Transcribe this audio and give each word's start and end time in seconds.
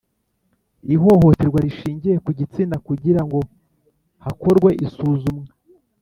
ihohoterwa 0.93 1.59
rishingiye 1.65 2.15
ku 2.25 2.29
gitsina 2.39 2.75
kugira 2.87 3.21
ngo 3.25 3.39
hakorwe 4.25 4.69
isuzumwa 4.85 5.49